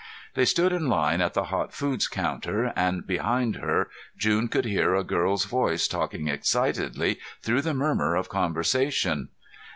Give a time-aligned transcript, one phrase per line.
[0.33, 4.95] They stood in line at the hot foods counter, and behind her June could hear
[4.95, 9.29] a girl's voice talking excitedly through the murmur of conversation.